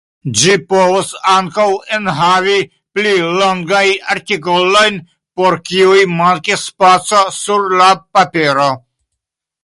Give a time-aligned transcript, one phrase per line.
[0.41, 1.65] Ĝi povus ankaŭ
[1.97, 2.55] enhavi
[2.97, 3.11] pli
[3.41, 4.97] longajn artikolojn,
[5.41, 8.67] por kiuj mankis spaco sur la papero.